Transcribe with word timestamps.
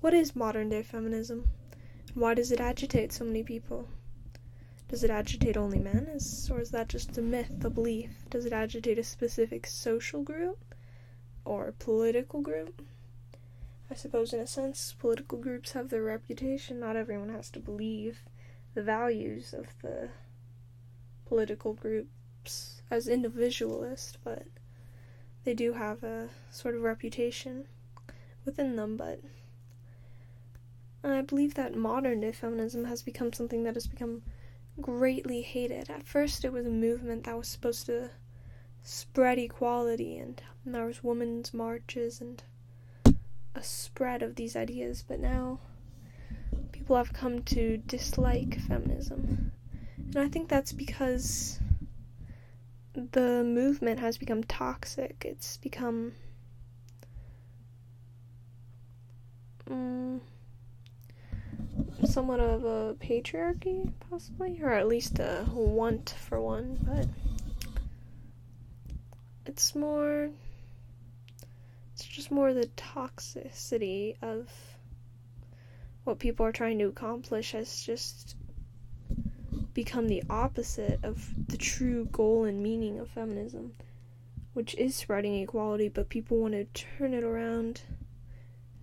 what 0.00 0.14
is 0.14 0.36
modern 0.36 0.68
day 0.68 0.82
feminism? 0.82 1.48
Why 2.14 2.34
does 2.34 2.52
it 2.52 2.60
agitate 2.60 3.12
so 3.12 3.24
many 3.24 3.42
people? 3.42 3.88
Does 4.88 5.02
it 5.02 5.10
agitate 5.10 5.56
only 5.56 5.78
men? 5.78 6.06
Is, 6.14 6.48
or 6.50 6.60
is 6.60 6.70
that 6.70 6.88
just 6.88 7.18
a 7.18 7.22
myth, 7.22 7.64
a 7.64 7.70
belief? 7.70 8.24
Does 8.30 8.46
it 8.46 8.52
agitate 8.52 8.98
a 8.98 9.04
specific 9.04 9.66
social 9.66 10.22
group 10.22 10.74
or 11.44 11.74
political 11.78 12.40
group? 12.40 12.82
I 13.90 13.94
suppose, 13.94 14.32
in 14.32 14.40
a 14.40 14.46
sense, 14.46 14.94
political 14.98 15.38
groups 15.38 15.72
have 15.72 15.90
their 15.90 16.02
reputation. 16.02 16.80
Not 16.80 16.96
everyone 16.96 17.30
has 17.30 17.50
to 17.50 17.60
believe 17.60 18.22
the 18.74 18.82
values 18.82 19.52
of 19.52 19.66
the 19.82 20.10
political 21.26 21.72
groups 21.72 22.82
as 22.90 23.08
individualist, 23.08 24.18
but 24.22 24.46
they 25.44 25.54
do 25.54 25.72
have 25.72 26.02
a 26.04 26.28
sort 26.50 26.74
of 26.74 26.82
reputation 26.82 27.66
within 28.44 28.76
them. 28.76 28.96
But 28.96 29.20
I 31.04 31.22
believe 31.22 31.54
that 31.54 31.76
modern 31.76 32.20
day 32.20 32.32
feminism 32.32 32.84
has 32.84 33.02
become 33.02 33.32
something 33.32 33.62
that 33.64 33.74
has 33.74 33.86
become 33.86 34.22
greatly 34.80 35.42
hated. 35.42 35.88
At 35.90 36.02
first, 36.02 36.44
it 36.44 36.52
was 36.52 36.66
a 36.66 36.70
movement 36.70 37.24
that 37.24 37.38
was 37.38 37.48
supposed 37.48 37.86
to 37.86 38.10
spread 38.82 39.38
equality, 39.38 40.18
and 40.18 40.40
there 40.64 40.86
was 40.86 41.02
women's 41.02 41.54
marches 41.54 42.20
and 42.20 42.42
a 43.54 43.62
spread 43.62 44.22
of 44.22 44.34
these 44.34 44.56
ideas. 44.56 45.04
But 45.06 45.20
now, 45.20 45.60
people 46.72 46.96
have 46.96 47.12
come 47.12 47.42
to 47.44 47.78
dislike 47.78 48.60
feminism, 48.60 49.52
and 49.96 50.18
I 50.18 50.28
think 50.28 50.48
that's 50.48 50.72
because 50.72 51.58
the 52.94 53.44
movement 53.44 54.00
has 54.00 54.18
become 54.18 54.44
toxic. 54.44 55.24
It's 55.24 55.56
become. 55.56 56.12
Um, 59.68 60.20
somewhat 62.06 62.40
of 62.40 62.64
a 62.64 62.94
patriarchy, 62.94 63.92
possibly, 64.10 64.60
or 64.62 64.72
at 64.72 64.88
least 64.88 65.18
a 65.18 65.44
want 65.52 66.14
for 66.18 66.40
one, 66.40 66.78
but 66.82 67.06
it's 69.46 69.74
more. 69.74 70.30
It's 71.94 72.04
just 72.04 72.30
more 72.30 72.52
the 72.52 72.68
toxicity 72.76 74.16
of 74.20 74.50
what 76.04 76.18
people 76.18 76.44
are 76.44 76.52
trying 76.52 76.78
to 76.78 76.84
accomplish 76.84 77.52
has 77.52 77.82
just 77.82 78.36
become 79.72 80.08
the 80.08 80.22
opposite 80.28 81.00
of 81.02 81.30
the 81.48 81.56
true 81.56 82.06
goal 82.12 82.44
and 82.44 82.62
meaning 82.62 82.98
of 82.98 83.08
feminism, 83.08 83.72
which 84.52 84.74
is 84.76 84.94
spreading 84.94 85.40
equality, 85.42 85.88
but 85.88 86.08
people 86.08 86.38
want 86.38 86.52
to 86.52 86.64
turn 86.74 87.12
it 87.14 87.24
around 87.24 87.80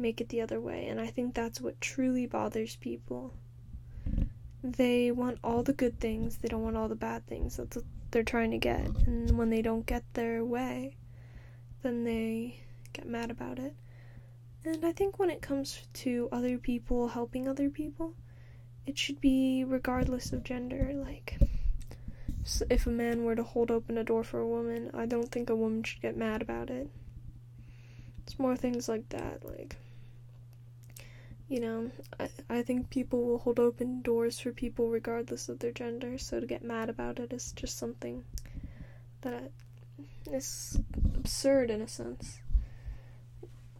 make 0.00 0.20
it 0.20 0.28
the 0.28 0.40
other 0.40 0.60
way. 0.60 0.86
And 0.86 1.00
I 1.00 1.06
think 1.06 1.34
that's 1.34 1.60
what 1.60 1.80
truly 1.80 2.26
bothers 2.26 2.76
people. 2.76 3.34
They 4.62 5.10
want 5.10 5.38
all 5.42 5.62
the 5.62 5.72
good 5.72 6.00
things, 6.00 6.36
they 6.38 6.48
don't 6.48 6.62
want 6.62 6.76
all 6.76 6.88
the 6.88 6.94
bad 6.94 7.26
things. 7.26 7.56
That's 7.56 7.76
what 7.76 7.86
they're 8.10 8.22
trying 8.22 8.50
to 8.50 8.58
get. 8.58 8.84
And 9.06 9.38
when 9.38 9.50
they 9.50 9.62
don't 9.62 9.86
get 9.86 10.04
their 10.14 10.44
way, 10.44 10.96
then 11.82 12.04
they 12.04 12.60
get 12.92 13.06
mad 13.06 13.30
about 13.30 13.58
it. 13.58 13.74
And 14.64 14.84
I 14.84 14.92
think 14.92 15.18
when 15.18 15.30
it 15.30 15.40
comes 15.40 15.80
to 15.94 16.28
other 16.30 16.58
people 16.58 17.08
helping 17.08 17.48
other 17.48 17.70
people, 17.70 18.14
it 18.84 18.98
should 18.98 19.20
be 19.20 19.64
regardless 19.64 20.32
of 20.32 20.44
gender. 20.44 20.92
Like, 20.94 21.38
if 22.68 22.86
a 22.86 22.90
man 22.90 23.24
were 23.24 23.36
to 23.36 23.42
hold 23.42 23.70
open 23.70 23.96
a 23.96 24.04
door 24.04 24.24
for 24.24 24.40
a 24.40 24.46
woman, 24.46 24.90
I 24.92 25.06
don't 25.06 25.30
think 25.30 25.48
a 25.48 25.56
woman 25.56 25.82
should 25.82 26.02
get 26.02 26.16
mad 26.16 26.42
about 26.42 26.68
it. 26.68 26.90
It's 28.22 28.38
more 28.38 28.56
things 28.56 28.88
like 28.88 29.08
that, 29.08 29.44
like 29.44 29.76
you 31.50 31.58
know, 31.58 31.90
I, 32.20 32.28
I 32.48 32.62
think 32.62 32.90
people 32.90 33.24
will 33.24 33.38
hold 33.38 33.58
open 33.58 34.02
doors 34.02 34.38
for 34.38 34.52
people 34.52 34.88
regardless 34.88 35.48
of 35.48 35.58
their 35.58 35.72
gender, 35.72 36.16
so 36.16 36.38
to 36.38 36.46
get 36.46 36.62
mad 36.62 36.88
about 36.88 37.18
it 37.18 37.32
is 37.32 37.50
just 37.50 37.76
something 37.76 38.22
that 39.22 39.50
is 40.30 40.78
absurd 41.16 41.68
in 41.70 41.82
a 41.82 41.88
sense. 41.88 42.38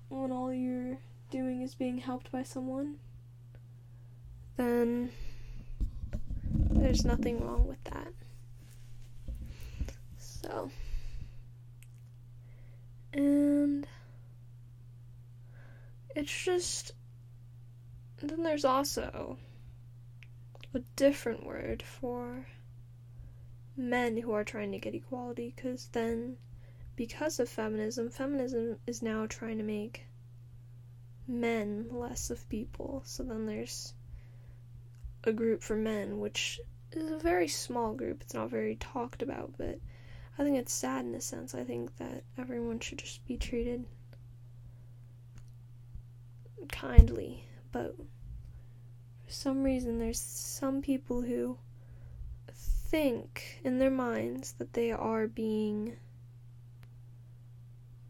When 0.09 0.33
all 0.33 0.53
you're 0.53 0.99
doing 1.31 1.63
is 1.63 1.77
being 1.77 1.99
helped 1.99 2.33
by 2.33 2.43
someone, 2.43 2.97
then 4.57 5.13
there's 6.53 7.05
nothing 7.05 7.39
wrong 7.39 7.69
with 7.69 7.85
that. 7.85 8.13
So, 10.19 10.73
and 13.13 13.87
it's 16.17 16.45
just 16.45 16.95
then 18.29 18.43
there's 18.43 18.65
also 18.65 19.39
a 20.75 20.81
different 20.97 21.45
word 21.45 21.83
for 21.83 22.47
men 23.77 24.19
who 24.19 24.33
are 24.33 24.45
trying 24.45 24.73
to 24.73 24.79
get 24.79 24.95
equality 24.95 25.53
because 25.57 25.89
then 25.93 26.37
because 26.97 27.41
of 27.41 27.49
feminism 27.49 28.11
feminism 28.11 28.77
is 28.87 29.03
now 29.03 29.27
trying 29.27 29.57
to 29.57 29.65
make 29.65 30.05
men 31.27 31.87
less 31.91 32.31
of 32.31 32.49
people. 32.49 33.03
So 33.07 33.23
then 33.23 33.47
there's 33.47 33.95
a 35.25 35.33
group 35.33 35.63
for 35.63 35.77
men 35.77 36.19
which 36.19 36.61
is 36.93 37.11
a 37.11 37.19
very 37.19 37.49
small 37.49 37.95
group. 37.95 38.21
It's 38.21 38.35
not 38.35 38.51
very 38.51 38.77
talked 38.77 39.23
about 39.23 39.53
but 39.57 39.79
i 40.39 40.45
think 40.45 40.57
it's 40.57 40.73
sad 40.73 41.05
in 41.05 41.15
a 41.15 41.21
sense. 41.21 41.55
I 41.55 41.65
think 41.65 41.97
that 41.97 42.23
everyone 42.39 42.81
should 42.81 42.99
just 42.99 43.27
be 43.27 43.37
treated 43.37 43.85
kindly 46.69 47.45
but 47.73 47.97
for 47.97 49.33
some 49.33 49.63
reason 49.63 49.99
there's 49.99 50.21
some 50.21 50.83
people 50.83 51.23
who 51.23 51.59
think 52.53 53.61
in 53.65 53.79
their 53.79 53.91
minds 53.91 54.53
that 54.59 54.73
they 54.73 54.91
are 54.91 55.27
being 55.27 55.97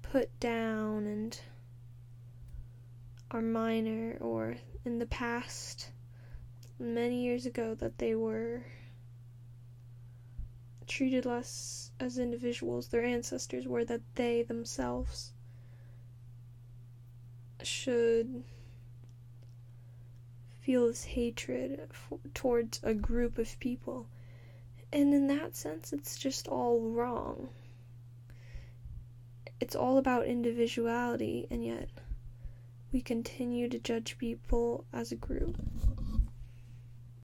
put 0.02 0.40
down 0.40 1.06
and 1.06 1.40
are 3.30 3.42
minor 3.42 4.16
or 4.20 4.56
in 4.84 4.98
the 4.98 5.06
past 5.06 5.90
many 6.78 7.22
years 7.22 7.46
ago 7.46 7.74
that 7.74 7.98
they 7.98 8.14
were 8.14 8.64
treated 10.86 11.24
less 11.24 11.92
as 12.00 12.18
individuals. 12.18 12.88
Their 12.88 13.04
ancestors 13.04 13.68
were 13.68 13.84
that 13.84 14.00
they 14.14 14.42
themselves 14.42 15.32
should 17.62 18.42
feel 20.70 20.86
this 20.86 21.02
hatred 21.02 21.80
towards 22.32 22.78
a 22.84 22.94
group 22.94 23.38
of 23.38 23.58
people. 23.58 24.06
And 24.92 25.12
in 25.12 25.26
that 25.26 25.56
sense, 25.56 25.92
it's 25.92 26.16
just 26.16 26.46
all 26.46 26.78
wrong. 26.78 27.48
It's 29.58 29.74
all 29.74 29.98
about 29.98 30.26
individuality, 30.26 31.48
and 31.50 31.64
yet 31.64 31.88
we 32.92 33.00
continue 33.00 33.68
to 33.68 33.80
judge 33.80 34.16
people 34.16 34.84
as 34.92 35.10
a 35.10 35.16
group. 35.16 35.56